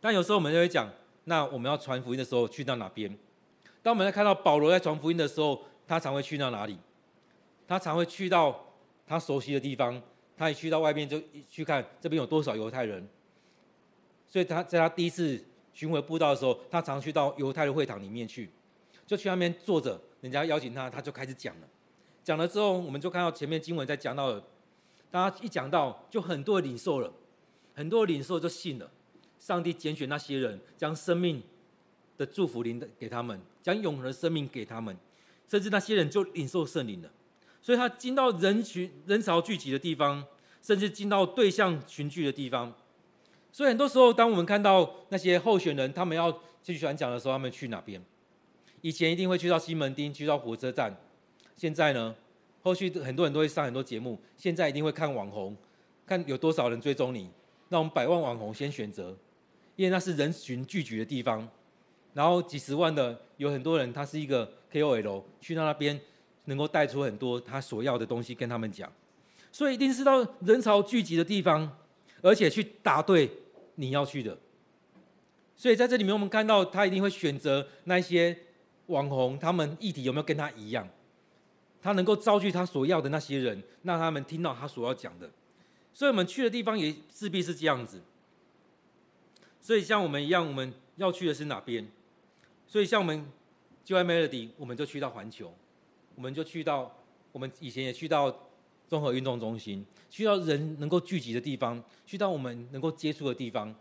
[0.00, 0.88] 但有时候我们就会讲，
[1.24, 3.16] 那我们要传福音的时候去到哪边？
[3.82, 6.78] 当我们在看到保罗在传福音的时候，他常会去到哪里？
[7.68, 8.66] 他常会去到
[9.06, 10.02] 他熟悉的地方。
[10.36, 13.04] 他一去到外面就去看这边有多少犹太人，
[14.28, 18.48] 所以他在他第一次巡回布道的时候，他常去到犹太的会堂里面去，
[19.04, 21.66] 就去那边坐着，人家邀请他，他就开始讲了。
[22.22, 24.40] 讲了之后，我们就看到前面经文在讲到了，
[25.10, 27.12] 大家一讲到，就很多领受了，
[27.74, 28.88] 很多领受就信了。
[29.40, 31.42] 上帝拣选那些人，将生命
[32.16, 34.96] 的祝福临给他们，将永恒的生命给他们，
[35.48, 37.10] 甚至那些人就领受圣灵了。
[37.68, 40.24] 所以他进到人群人潮聚集的地方，
[40.62, 42.72] 甚至进到对象群聚的地方。
[43.52, 46.32] 所以很多时候，当我们看到那些候选人，他们要
[46.64, 48.02] 去传讲的时候，他们去哪边？
[48.80, 50.96] 以前一定会去到西门町，去到火车站。
[51.58, 52.14] 现在呢，
[52.62, 54.18] 后续很多人都会上很多节目。
[54.38, 55.54] 现在一定会看网红，
[56.06, 57.28] 看有多少人追踪你。
[57.68, 59.14] 那我们百万网红先选择，
[59.76, 61.46] 因为那是人群聚集的地方。
[62.14, 66.00] 然后几十万的有很多人，他是一个 KOL，去到那边。
[66.48, 68.90] 能够带出很多他所要的东西跟他们讲，
[69.52, 71.78] 所以一定是到人潮聚集的地方，
[72.20, 73.30] 而且去答对
[73.76, 74.36] 你要去的。
[75.56, 78.36] 所以在这里面，我们看到他一定会选择那些
[78.86, 80.88] 网红，他们议题有没有跟他一样？
[81.80, 85.30] 他能够招聚他所要的那些人，让他们听到他所要讲的。
[85.92, 88.00] 所以我们去的地方也势必是这样子。
[89.60, 91.86] 所以像我们一样，我们要去的是哪边？
[92.66, 93.26] 所以像我们
[93.84, 95.52] Joy Melody，我们就去到环球。
[96.18, 96.92] 我们就去到，
[97.30, 98.36] 我们以前也去到
[98.88, 103.72] 综合运动中心，去到人能够聚集的地方，去到我们能够接触的地方。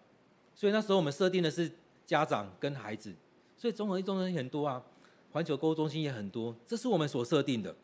[0.53, 1.71] 所以那时候我们设定的是
[2.05, 3.11] 家长跟孩子，
[3.57, 4.83] 所以综合运动中心很多啊，
[5.31, 7.75] 环球购物中心也很多，这是我们所设定的。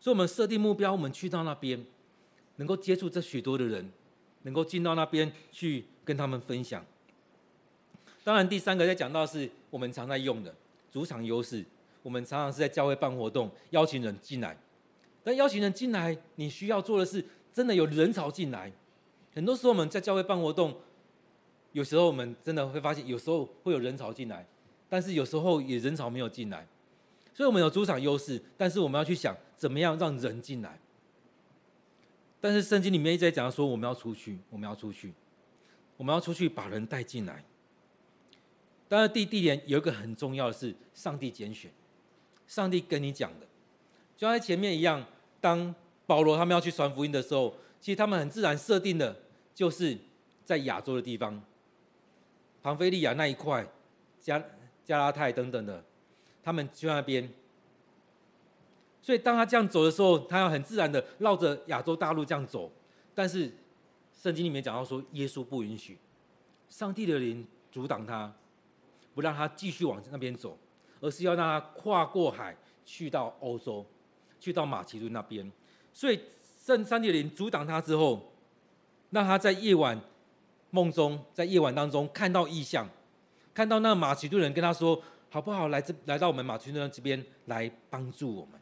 [0.00, 1.86] 所以我们设定目标，我们去到那边，
[2.56, 3.92] 能够接触这许多的人，
[4.42, 6.84] 能够进到那边去跟他们分享。
[8.24, 10.52] 当然，第三个在讲到是我们常在用的
[10.90, 11.64] 主场优势。
[12.04, 14.54] 我们常常是在教会办活动，邀请人进来。
[15.22, 18.70] 但邀请人进来，你需要做的是真的有人潮进来。
[19.34, 20.76] 很多时候我们在教会办活动，
[21.72, 24.46] 有时候我们真的会发现，有时候会有人潮进来，
[24.86, 26.68] 但是有时候也人潮没有进来。
[27.32, 30.78] 所以我们有主场优势，但是我们要去想怎么样让人进来。
[32.38, 35.14] 但是圣经里面一直在讲说，我们要出去，我们要出去，
[35.96, 37.42] 我们要出去把人带进来。
[38.86, 41.72] 当然，第地点有一个很重要的是，上帝拣选。
[42.46, 43.46] 上帝跟你讲的，
[44.16, 45.04] 就像前面一样。
[45.40, 45.74] 当
[46.06, 49.14] 保罗他们要去传福音的时候，其实他们很自然设定的，
[49.54, 49.94] 就是
[50.42, 51.42] 在亚洲的地方，
[52.62, 53.66] 庞菲利亚那一块，
[54.18, 54.42] 加
[54.86, 55.84] 加拉太等等的，
[56.42, 57.30] 他们去那边。
[59.02, 62.72] 所以当他这样走的时候，他要很自然的绕着亚洲大陆这样走。
[63.14, 63.52] 但是
[64.18, 65.98] 圣经里面讲到说，耶稣不允许，
[66.70, 68.34] 上帝的灵阻挡他，
[69.14, 70.56] 不让他继续往那边走。
[71.00, 73.84] 而是要让他跨过海去到欧洲，
[74.38, 75.50] 去到马其顿那边。
[75.92, 76.20] 所以
[76.58, 78.32] 圣上帝的灵阻挡他之后，
[79.10, 80.00] 让他在夜晚
[80.70, 82.88] 梦中，在夜晚当中看到异象，
[83.52, 88.60] 看到那马其顿人跟他说：“好不好来这来到我们马其顿这边来帮助我们？”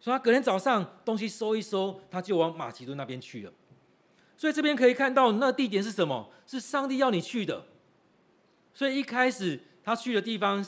[0.00, 3.52] 所以他隔天早上东西收一收，他就往马其顿那边去了。
[4.36, 6.30] 所以这边可以看到，那地点是什么？
[6.46, 7.64] 是上帝要你去的。
[8.74, 10.64] 所以一开始他去的地方，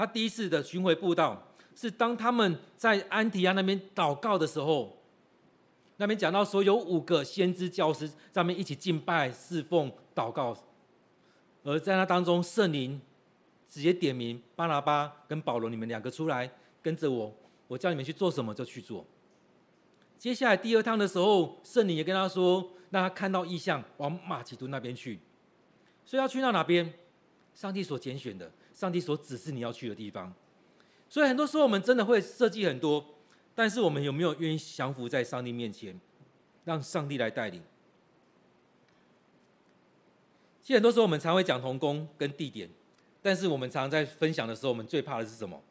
[0.00, 4.96] 他第一次的巡回布道，是当他们在安提阿那边祷告的时候，
[5.98, 10.56] 那边讲到说有五个先知教师上面一起敬拜、侍奉、祷告，
[11.64, 12.98] 而在那当中，圣灵
[13.68, 17.34] 直接点名巴拿巴跟保罗，你们两个出来跟着我。
[17.68, 19.04] 我叫你们去做什么就去做。
[20.18, 25.20] 接下来第二趟的时候，圣灵也跟他说，让他看到异象，往马其顿那边去。
[26.06, 26.90] 所以要去到哪边？
[27.52, 30.32] 上帝所拣选的，上帝所指示你要去的地方。
[31.06, 33.04] 所以很多时候我们真的会设计很多，
[33.54, 36.00] 但是我们有没有愿意降服在上帝面前，
[36.64, 37.62] 让上帝来带领？
[40.62, 42.70] 其实很多时候我们常会讲同工跟地点，
[43.20, 45.62] 但是我们常在分享的时候，我们最怕的是什么？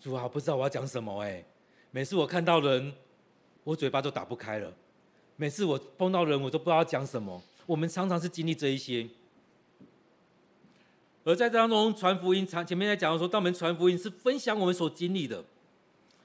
[0.00, 1.44] 主啊，不知道我要讲什么哎！
[1.90, 2.94] 每次我看到人，
[3.64, 4.72] 我嘴巴都打不开了。
[5.36, 7.42] 每次我碰到人，我都不知道要讲什么。
[7.66, 9.06] 我们常常是经历这一些，
[11.24, 15.44] 而在这当中传福音，前面在讲的时候，当我们传福音是分享我们所经历的，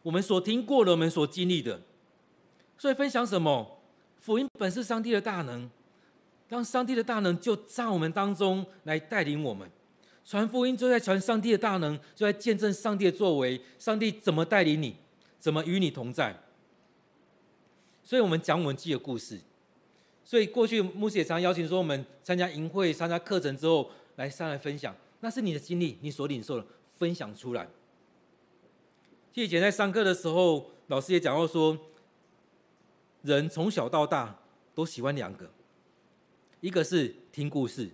[0.03, 1.81] 我们所听过的，我们所经历的。
[2.77, 3.79] 所以分享什么？
[4.19, 5.69] 福音本是上帝的大能，
[6.49, 9.69] 让上帝的大能就在我们当中来带领我们。
[10.23, 13.61] 传福音就在传上帝的大能，就在见证上帝的作为。
[13.77, 14.95] 上帝怎么带领你，
[15.39, 16.35] 怎么与你同在？
[18.03, 19.39] 所以我们讲我们自己的故事。
[20.23, 26.65] 所以过去牧师也常邀请说，我们参加营会、参加课程之后，来上来分享，那是你的经历，你所领受的，
[26.97, 27.67] 分享出来。
[29.33, 31.77] 以前在上课的时候，老师也讲过说，
[33.23, 34.39] 人从小到大
[34.73, 35.51] 都喜欢两个，
[36.61, 37.89] 一个是听故事，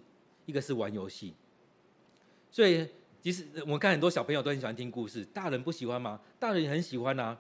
[0.45, 1.34] 一个是玩游戏。
[2.51, 2.88] 所以，
[3.23, 6.21] 其实我们看很多小朋友都很喜欢听故事，大人不喜欢吗？
[6.38, 7.38] 大人也很喜欢啊。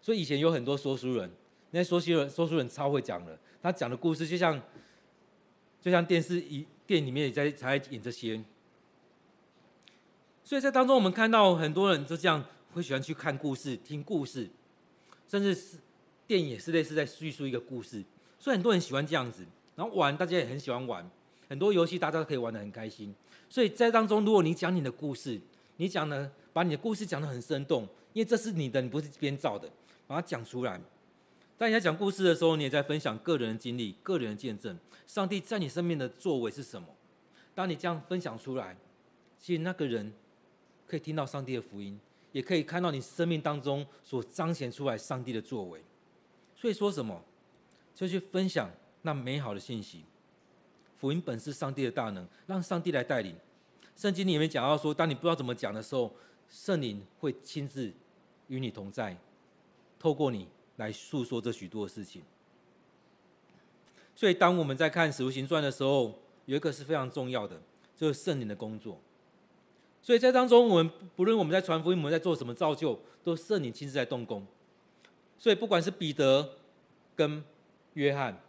[0.00, 1.30] 所以以前有很多说书人，
[1.72, 4.62] 那些说书人说书人超会讲的，他讲的故事就像
[5.80, 8.42] 就像电视一电影里面也在才演这些。
[10.44, 14.48] 所以在当中，我们看到很多人就这样会喜欢去看故事、听故事，
[15.28, 15.76] 甚至是
[16.26, 18.04] 电影也是类似在叙述一个故事。
[18.38, 19.44] 所以很多人喜欢这样子，
[19.74, 21.10] 然后玩，大家也很喜欢玩，
[21.48, 23.12] 很多游戏大家都可以玩得很开心。
[23.50, 25.40] 所以在当中，如果你讲你的故事，
[25.78, 29.68] 你讲呢，把你的故事讲得很生动，因为这是你的，你不是编造的，
[30.06, 30.80] 把它讲出来。
[31.58, 36.88] 当你在讲故事的时候，你也在分享个人的经历、个人的见证，上帝在你生命的作为是什么？
[37.54, 38.76] 当你这样分享出来，
[39.38, 40.12] 其实那个人
[40.86, 41.98] 可以听到上帝的福音，
[42.32, 45.82] 也可以看到你生命当中所彰显出来上帝的作为。
[46.54, 47.22] 所以说什么？
[47.94, 50.04] 就去分享那美好的信息。
[50.98, 53.34] 福音本是上帝的大能，让上帝来带领。
[53.96, 56.14] 圣经里面讲到说，当你不知道怎么讲的时候，
[56.50, 57.90] 圣灵会亲自
[58.48, 59.16] 与你同在，
[59.98, 62.22] 透过你来诉说这许多的事情。
[64.14, 67.60] 所以，当我们在看《使徒行传》的时候，有一个是非常重要的，
[67.94, 69.00] 就是圣灵的工作。
[70.00, 74.46] 所以在当中，我们不论我们在传福音，我们在做什么造就，都圣灵亲自在动工。
[75.38, 76.50] 所以，不管是彼得
[77.14, 77.44] 跟
[77.94, 78.40] 约翰，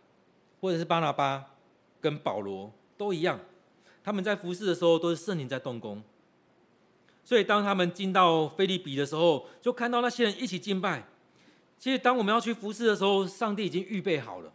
[0.62, 1.54] 或者是巴拿巴。
[2.00, 3.40] 跟保罗都一样，
[4.04, 6.02] 他们在服侍的时候都是圣灵在动工。
[7.24, 11.08] 所以当他们进到腓利比的时候，就看到那些人一起敬拜。
[11.80, 14.52] 其实当我们要去服侍的时候，上帝已经预备好了，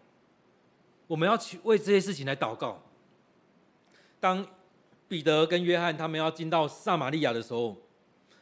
[1.06, 2.82] 我们要去为这些事情来祷告。
[4.18, 4.46] 当
[5.08, 7.76] 彼得跟约翰他们要进到撒玛利亚的时候，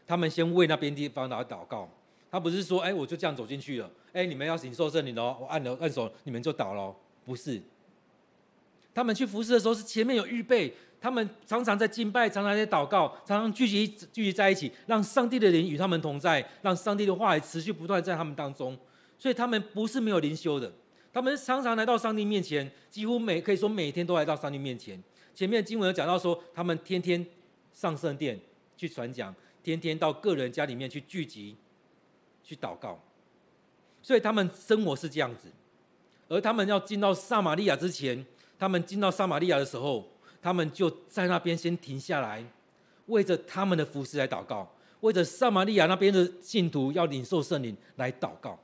[0.07, 1.91] 他们先为那边地方来祷告。
[2.31, 7.61] 他不是说，哎，我就这样走进去了，哎，你们要领受圣灵哦，我按了按手，你们就倒了，不是。
[8.95, 10.75] 他们去服侍的时候，是前面有预备。
[11.01, 18.79] 他们常常在敬拜，常常在祷告，常常聚集聚集在一起，让上帝的灵与他们同在，让上帝的话语持续不断在他们当中。
[19.19, 20.71] 所以他们不是没有灵修的，
[21.13, 25.03] 他们常常来到上帝面前，几乎每可以说每天都来到上帝面前。
[25.35, 27.25] 前面经文有讲到说，他们天天
[27.73, 28.39] 上圣殿
[28.77, 31.57] 去传讲，天天到个人家里面去聚集
[32.43, 33.01] 去祷告。
[34.03, 35.49] 所以他们生活是这样子，
[36.29, 38.25] 而他们要进到撒玛利亚之前。
[38.59, 40.07] 他们进到撒玛利亚的时候，
[40.43, 42.45] 他们就在那边先停下来，
[43.07, 48.59] 为着他们的服侍来祷告，为着撒玛利亚那边的信徒要领受圣灵来祷告。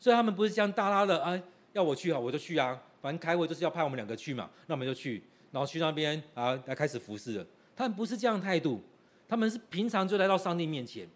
[0.00, 1.40] 所以他们不是这样大拉的啊，
[1.72, 7.46] 要我去啊，我就去啊，反正开会就是要派我们两个去嘛，那我们就去，然后去那边啊来开始服侍了。
[7.74, 8.80] 他们不是这样的态度，
[9.28, 11.08] 他们是平常就来到上帝面前，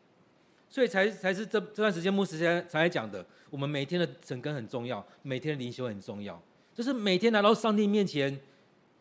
[0.69, 6.41] 所以才才是这这段时间牧师才才讲的，我们每天的整根很重要，每天的灵修很重要。
[6.75, 8.41] 就是每天来到上帝面前，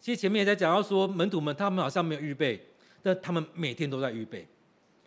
[0.01, 2.59] 其实前面也在讲到说，门徒们他们好像没有预备，
[3.03, 4.45] 但他们每天都在预备。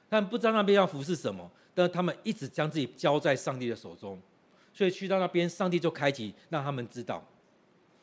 [0.09, 4.23] 他们不知道那边要服侍什么，但他们一直将自己交在上帝的手中，
[4.73, 7.27] 所以去到那边，上帝就开启让他们知道，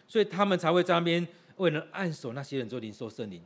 [0.05, 1.25] 所以他们才会在那边
[1.55, 3.41] 为了按手那些人做领受圣灵。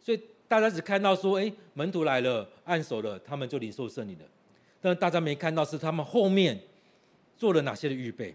[0.00, 4.24] 所以大家只看到说，哎，门徒来了，按手了，他们就领受圣灵了，
[4.80, 6.58] 但大家没看到是他们后面
[7.36, 8.34] 做了哪些的预备。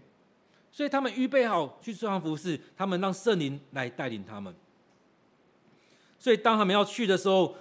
[0.76, 4.54] 所以他们预备好去这样服侍，他们让圣灵来带领他们。
[6.18, 7.56] 所以当他们要去的时候，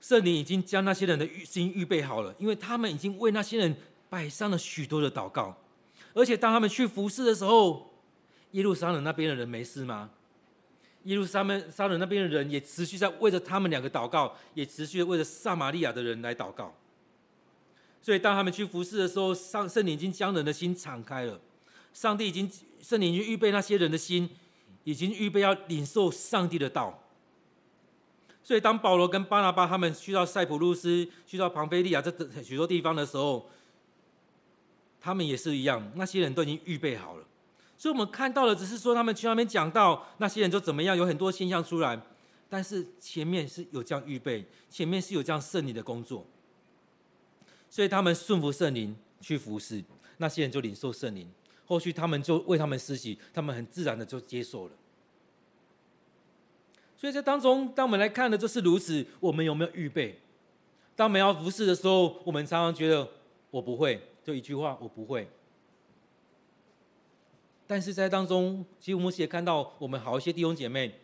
[0.00, 3.76] 圣灵已经将那些人的心预备好了，因为他们已经为那些人
[4.08, 5.54] 摆上了许多的祷告。
[6.14, 7.92] 而且当他们去服侍的时候，
[8.52, 10.08] 耶路撒冷那边的人没事吗？
[11.02, 16.74] 耶路撒冷撒冷那边的人也持续在为着他们两个祷告，也持续为着撒玛利亚的人来祷告。
[18.00, 21.38] 所以当他们去服侍的时候，上圣灵已经将人的心敞开了。
[21.94, 22.50] 上帝已经，
[22.82, 24.28] 圣灵已经预备那些人的心，
[24.82, 27.00] 已经预备要领受上帝的道。
[28.42, 33.48] 所以，当保罗跟巴拿巴他们去到塞浦路斯、去到庞菲利亚这许多地方的时候，
[35.00, 37.24] 他们也是一样，那些人都已经预备好了。
[37.78, 41.98] 所以我们看到的只是说，他们去那边讲道，那些人就怎么样，有很多现象出来。
[42.50, 46.26] 但是前面是有这样预备，前面是有这样圣灵的工作。
[47.70, 49.82] 所以他们顺服圣灵去服侍，
[50.18, 51.28] 那些人就领受圣灵。
[51.66, 54.72] 后续他们就为他们施洗，他们很自然的就接受了。
[56.96, 60.18] 所以在当中，当我们来看的就是如此，我们有没有预备？
[60.96, 63.06] 当我们要服侍的时候，我们常常觉得
[63.50, 65.28] 我不会，就一句话我不会。
[67.66, 70.94] 但是在当中，其实我们也看到，我们好一些弟兄姐妹，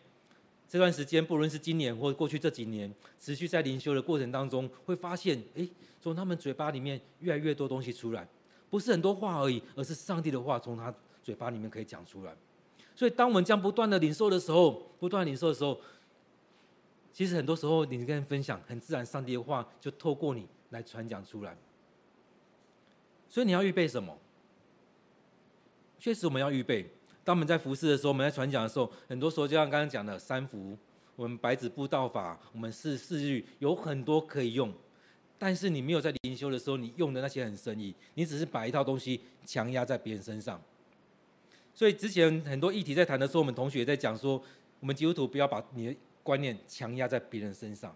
[0.67, 5.67] 这段时间不论是今年或过去这几年，持续在灵修的过程当中，会发现，哎，
[5.99, 8.27] 从他们嘴巴里面越来越多东西出来。
[8.71, 12.35] 不是很多话而已，而是上帝的话从他嘴巴里面可以讲出来。
[12.95, 15.79] 所以，当我们将不断的领受的时候，不断领受的时候，
[17.11, 21.57] 其实很多时候你跟人分享，很自然，上帝的话就透过你来传讲出来。
[23.29, 24.17] 所以你要预备什么？
[25.99, 26.89] 确实我们要预备。
[27.23, 30.77] 当我们在服侍的时候，我们在传讲的时候，很多时候就像刚刚讲的三福，
[31.15, 34.73] 我们白纸布道法，我们四四日，有很多可以用。
[35.43, 40.61] 但是你没有在灵修的时候，你用的那些很生意，你只是把一套东西强压在别人身上。
[41.73, 44.39] 所以之前很多议题在谈的时候，我们同学也在讲说，
[44.79, 47.95] 我们基督徒不要把你的观念强压在别人身上。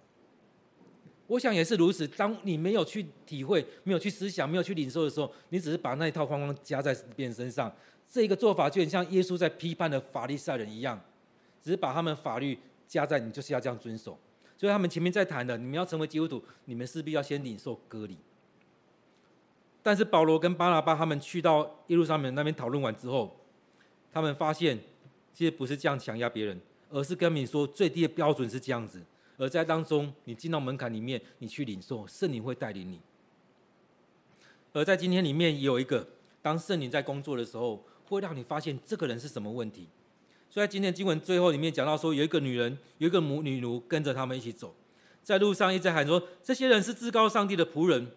[1.28, 7.72] 我想也是如此，当你没有去体会、没有去思想、没有去领受的时候，你只是把那一套框框加在别人身上。
[8.10, 11.00] 这一个做法就很像耶稣在批判的法利赛人一样，
[11.62, 14.18] 只是把他们法律加在你，就是要这样遵守。
[14.66, 18.18] 所以他们前面在谈的，你们要成为基督徒，你们势必要先领受割礼。
[19.84, 23.38] 但是保罗跟巴拿巴他们去到耶路撒冷那边讨论完之后，
[24.12, 24.80] 他们发现
[25.36, 29.00] 其实不是这样强压别人，而是跟你说最低的标准是这样子。
[29.38, 33.00] 而在当中，你进到门槛里面，你去领受，圣灵会带领你。
[34.74, 36.08] 而在今天里面也有一个，
[36.42, 39.88] 当圣灵在工作的时候，会让你发现这个人是什么问题。
[40.50, 44.74] 所以在今天经文最后里面讲到说，有一个女人，有一个母女奴跟着他们一起走，
[45.22, 48.08] 在路上一直喊说：“这些人是至高上帝的仆人。”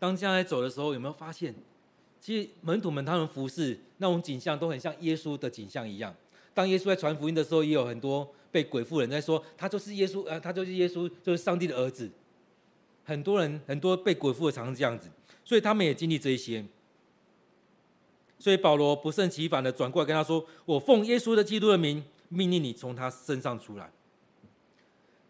[0.00, 1.54] 当将来走的时候，有没有发现，
[2.20, 6.14] 其实门徒们他们服侍那种景象都很像耶稣的景象一样。
[6.52, 12.10] 当耶稣在传福音的时候，也有很多被鬼附人在说：“他就是耶稣，呃，他就是耶稣，就是上帝的儿子。”
[13.04, 15.08] 很多人很多被鬼附的常常这样子，
[15.44, 16.64] 所以他们也经历这一些。
[18.40, 23.92] 所以保罗不胜其烦的转过来跟他说：“我奉耶稣的基督的名，命令你从他身上出来。”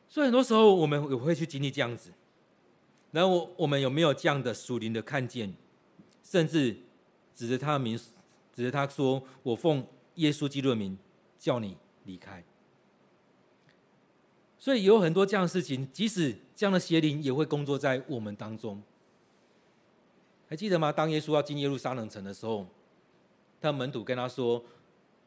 [0.09, 2.13] 所以很多时候我们也会去经历这样子。
[3.11, 5.53] 然后我我们有没有这样的属灵的看见？
[6.23, 6.77] 甚至
[7.35, 7.99] 指着他的名，
[8.55, 10.97] 指着他说：“我奉耶稣基督的名，
[11.37, 12.45] 叫你离开。”
[14.57, 18.81] 所以有很多这样的事情，即使这样的邪灵也会工作在我们当中。
[20.49, 20.93] 还记得吗？
[20.93, 22.65] 当耶稣要进耶路撒冷城的时候。
[23.61, 24.65] 他门徒跟他说：“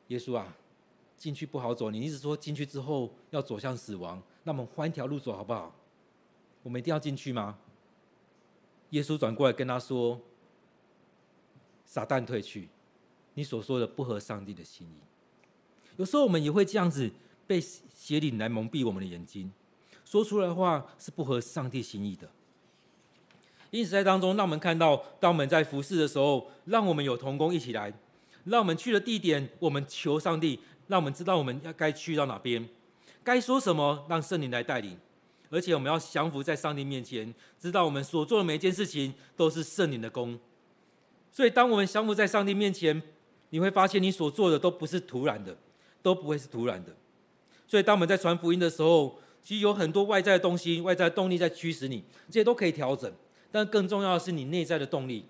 [0.09, 0.55] 耶稣啊，
[1.17, 1.91] 进去不好走。
[1.91, 5.73] 你一直说进去之后要走向死亡，那我们换一条路走好不好？
[6.63, 7.57] 我们一定要进去吗？”
[8.91, 10.19] 耶稣转过来跟他说
[11.85, 12.69] ：“撒旦退去，
[13.33, 14.95] 你所说的不合上帝的心意。”
[15.97, 17.11] 有时候我们也会这样子
[17.45, 19.51] 被邪灵来蒙蔽我们的眼睛，
[20.03, 22.29] 说出来的话是不合上帝心意的。
[23.69, 27.93] 因此在当中，让我们看到，当我们在服侍的时候，让我们有同工一起来。
[28.45, 32.67] 让我们去的地点，我们求上帝，让我们知道我们要该去到哪边，
[33.23, 34.97] 该说什么，让圣灵来带领。
[35.49, 40.39] 而且我们要降服在上帝面前，知道我们所做的每一件事情都是圣灵的工。
[41.31, 43.01] 所以，当我们降服在上帝面前，
[43.51, 45.55] 你会发现你所做的都不是突然的，
[46.01, 46.95] 都不会是突然的。
[47.67, 53.11] 所以当我们在传福音的时候，其实有很多外在的东西、外在的动力在驱使你，这些都可以调整。
[53.51, 55.25] 但更重要的是你内在的动力，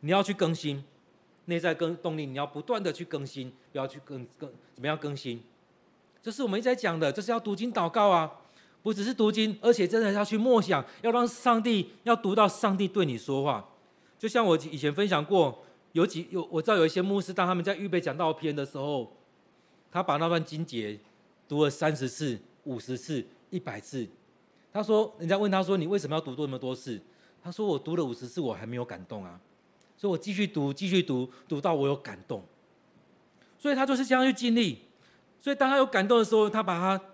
[0.00, 0.84] 你要去更新
[1.48, 5.42] 内在更动力，你要不断的去更新，不要去更更怎么样更新？
[6.22, 8.40] 这是我们一直在讲的，这是要读经祷告啊，
[8.82, 13.68] 不只是读经，而且真的要去默想，要让上帝要读到上帝对你说话。
[14.18, 19.16] 就像我以前分享过，有几有我知道有一些牧师，当他们在预备讲道篇的时候，
[19.90, 20.98] 他把那段经节
[21.48, 24.06] 读了三十次、五十次、一百次。
[24.70, 27.00] 他说：“人家问他说，你为什么要读这么多次？”
[27.42, 29.40] 他说：“我读了五十次，我还没有感动啊，
[29.98, 32.42] 所以我继续读，继续读，读到我有感动。
[33.58, 34.78] 所以他就是这样去经历。
[35.40, 37.04] 所以当他有感动的时候，他把它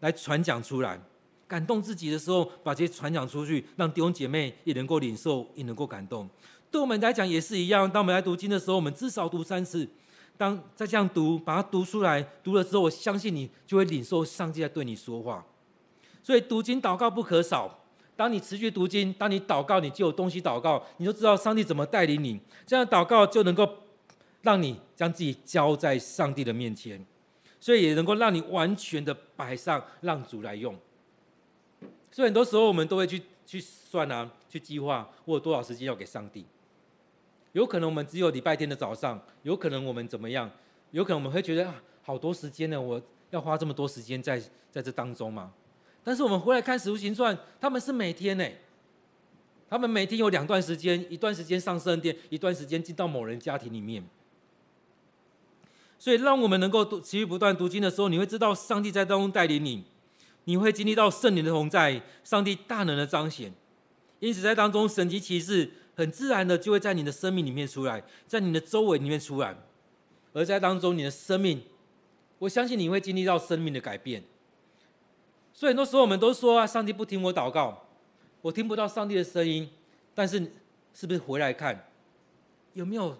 [0.00, 1.00] 来传讲出来，
[1.46, 6.28] 感动自己的时候，把这些传讲出去，让弟兄姐妹也能够领受，也能够感动。
[6.70, 7.88] 对我们来讲也是一样。
[7.88, 9.88] 当我们来读经的时候，我们至少读三次。
[10.36, 15.46] 当再这样读，把它读出来，读了之后，我相信你就会领受上帝在对你说话。”
[16.22, 17.78] 所以读经祷告不可少。
[18.16, 22.40] 当你持续读经，当你祷告，你就有东西祷告，你就知道上帝怎么带领你。
[22.66, 23.68] 这样祷告就能够
[24.40, 27.04] 让你将自己交在上帝的面前，
[27.60, 30.74] 所以也能够让你完全的摆上，让主来用。
[32.10, 36.46] 所以很多时候我们都会去去算啊，去计划我有多少时间要给上帝。
[37.52, 40.50] 有可能我们只有礼拜天的早上，有可能我们怎么样？
[40.92, 43.00] 有可能我们会觉得啊，好多时间呢，我
[43.30, 44.40] 要花这么多时间在
[44.70, 45.52] 在这当中吗？
[46.06, 48.48] 但是我们回来看《使徒行传》，他们是每天呢，
[49.68, 54.08] 他们每天有两段时间，一段时间上圣殿，一段时间进到某人家庭里面。
[55.98, 59.82] 所以，让我们能够读持续不断读经的时候，你会知道上帝在当中带领你，
[60.44, 63.52] 你会经历到圣灵的同在，上帝大能的彰显。
[64.20, 69.56] 因此，在当中神迹奇事很自然的就会在你的生命里面出来，在你的周围里面出来，
[70.32, 71.64] 而在当中你的生命，
[72.38, 74.22] 我相信你会经历到生命的改变。
[75.56, 77.86] 所以很多时候我们都说啊，上帝不听我祷告，
[78.42, 79.70] 我听不到上帝的声音。
[80.14, 80.38] 但是，
[80.92, 81.88] 是不是回来看，
[82.74, 83.16] 有没有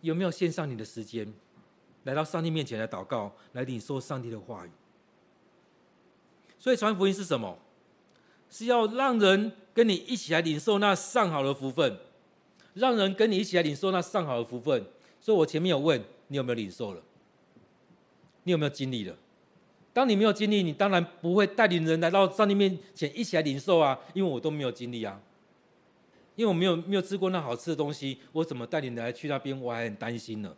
[0.00, 1.34] 有没有献上你的时间，
[2.04, 4.70] 来到上帝面前来祷告，来领受上帝的话语？
[6.56, 7.58] 所以传福音是什么？
[8.48, 11.98] 是要让人跟你一起来领受那上好的福分，
[12.74, 14.86] 让人跟你一起来领受那上好的福分。
[15.20, 17.02] 所以我前面有问你有没有领受了，
[18.44, 19.16] 你有没有经历了？
[19.94, 23.96] 当你没有经历，你当然不会带领人来到上帝面前一起来领受啊！
[24.12, 25.20] 因为我都没有经历啊，
[26.34, 29.58] 因为我没有没有吃过那好吃的东西，我怎么带领人来去那边？
[29.58, 30.52] 我还很担心呢。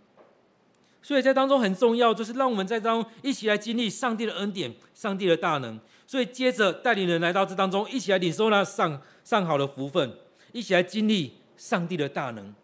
[1.02, 5.78] 所以在当中很重要，就是让我们在当中一起来经历上帝的恩典、上帝的大能。
[6.06, 10.16] 所以接着带领人来到这当中，一起来领受那上上好的福分，
[10.52, 12.54] 一起来经历上帝的大能。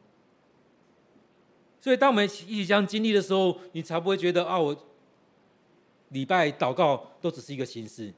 [1.83, 4.87] 所以当我们一起这样经历的时候，你才不会觉得啊我。
[6.13, 8.13] 礼拜祷告都只是一个形式，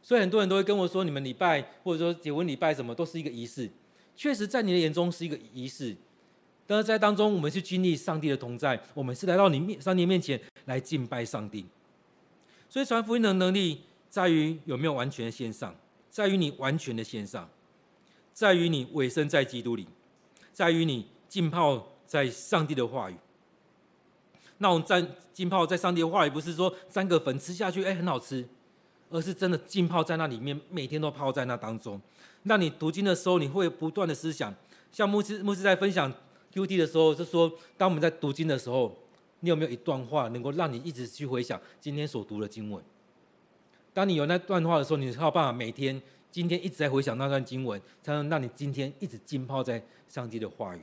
[0.00, 3.68] 所以很多人都会跟我说：“你们礼拜或者说结婚礼拜什么都是一个仪式。”
[4.16, 5.96] 确实，在你的眼中是一个仪式，
[6.66, 11.64] 但是在当中，我们是经历上帝的同在，我们是来到你面上帝面前来敬拜上帝。
[12.68, 15.74] 所以传福音的能力在于有没有完全的线上，
[16.10, 17.48] 在于你完全的线上，
[18.32, 19.86] 在于你委身在基督里，
[20.52, 23.14] 在于你浸泡在上帝的话语。
[24.58, 28.46] 那种沾浸泡在上帝的话语，不是说沾个粉吃下去，哎，很好吃，
[29.10, 32.00] 而是真的浸泡在那里面，每天都泡在那当中。
[32.42, 34.54] 那你读经的时候，你会不断的思想。
[34.90, 36.12] 像牧师牧师在分享
[36.52, 38.96] QD 的时候，就说，当我们在读经的时候，
[39.40, 42.82] 你有没有一段话能够让你一直去回想今天所读的经文？
[43.92, 46.00] 当你有那段话的时候，你才有办法每天
[46.30, 50.80] 今天一直在回想那段经文，才能让你今天一直浸泡在上帝的话语。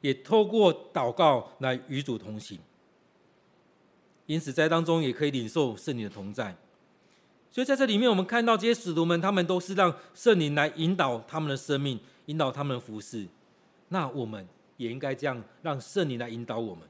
[0.00, 2.58] 也透过祷告来与主同行，
[4.26, 6.56] 因此在当中也可以领受圣灵的同在。
[7.50, 13.26] 所以在这里面，我们看到这些使徒们，他们都是让圣灵来引导他们的生命，引导他们的服事。
[13.88, 14.46] 那我们
[14.76, 16.84] 也应该这样，让圣灵来引导我们。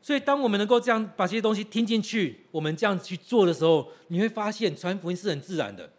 [0.00, 5.90] 所以，当我们能够这样把这些东西听进去，我们这样去做的时候，你会发现传福音是很自然的，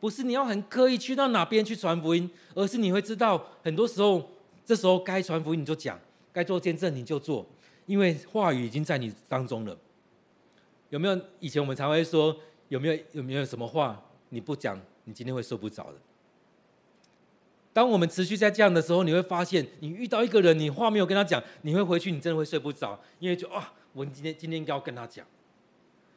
[0.00, 4.33] 不是你要很刻意去到哪边去传福音，而是你会知道，很多时候。
[4.64, 5.98] 这时候该传福音你就讲，
[6.32, 7.44] 该做见证你就做，
[7.86, 9.76] 因为话语已经在你当中了。
[10.90, 12.34] 有没有以前我们常会说，
[12.68, 15.94] 有没有有没有什么话你不讲，你今天会睡不着的？
[17.72, 25.26] 当我们持续在这样的时候，你会发现，你遇到一个人，你话没有跟他讲，你会回去，你真的会睡不着，因为就啊，我今天今天应该要跟他讲。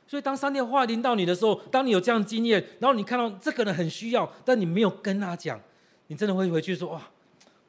[0.06, 5.60] 所以当上帝的话临到你的时候，当你有这样经验，然后你看到这个人很需要，但你没有跟他讲，
[6.08, 7.02] 你真的会回去说哇。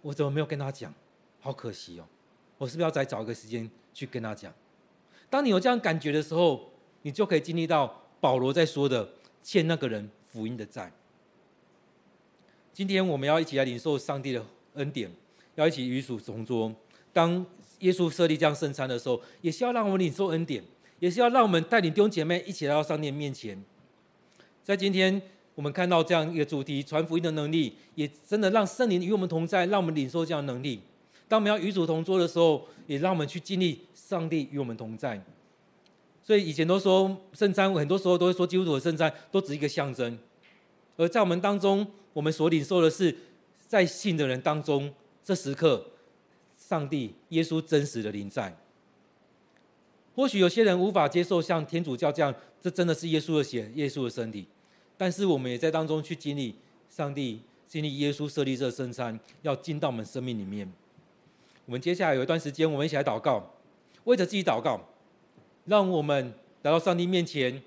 [0.03, 0.93] 我怎么没有跟他讲？
[1.41, 2.05] 好可惜哦！
[2.59, 4.53] 我是不是要再找一个时间去跟他讲？
[5.31, 6.71] 当你有这样感觉的时候，
[7.03, 9.09] 你就可以经历到保罗在说的
[9.43, 10.93] 欠那个人福音的债。
[12.73, 14.45] 今天我们要一起来领受上帝的
[14.75, 15.11] 恩典，
[15.55, 16.75] 要一起与主同桌。
[17.13, 17.45] 当
[17.81, 20.63] 耶稣设立这样圣餐的时候，也是要让我们领受恩典，
[20.99, 23.65] 也是要让我们带领弟兄姐妹一起来到上帝面前。
[24.65, 25.21] 在今天，
[25.59, 30.79] 我们看到这样一个主题，传福音的能力，也真的让圣灵与我们同在，让我们领受这样的能力。
[31.27, 35.21] 当我们要与主同桌的时候，也让我们去经历上帝与我们同在。
[36.23, 40.17] 所以以前都说圣餐，很多时候都会说基督徒的圣餐都只是一个象征，
[40.97, 43.13] 而在我们当中，我们所领受的是
[43.67, 44.95] 在信的人当中，
[45.25, 45.85] 这时刻。
[46.57, 48.57] 上帝、耶稣真实的临在。
[50.15, 52.33] 或许有些人无法接受像天主教这样，
[52.63, 54.47] 这真的是耶稣的血、耶稣的身体。
[54.99, 56.55] 但是我们也在当中去经历
[56.91, 60.71] 上帝、经历耶稣设立这圣餐，要进到我们生命里面。
[61.65, 63.55] 我们接下来有一段时间，我们一起来祷告，
[64.05, 64.81] 为着自己祷告，
[65.65, 67.63] 让我们来到上帝面前，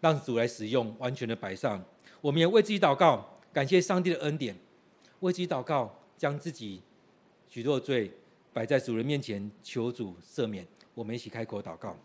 [0.00, 1.82] 让主来使用，完全的摆上。
[2.20, 4.56] 我们也为自己祷告，感谢上帝的恩典，
[5.20, 6.82] 为自己祷告，将自己。
[7.48, 8.10] 许多的罪
[8.52, 10.66] 摆在主人面前，求主赦免。
[10.94, 11.96] 我们一起开口祷告。